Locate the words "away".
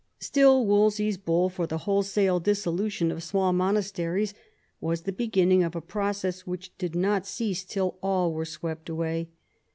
8.89-9.29